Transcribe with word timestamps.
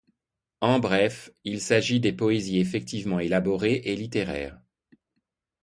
En 0.61 0.79
bref, 0.79 1.29
il 1.43 1.61
s'agit 1.61 1.99
des 1.99 2.11
poésies 2.11 2.57
effectivement 2.59 3.19
élaborées 3.19 3.81
et 3.85 3.95
littéraires. 3.95 4.59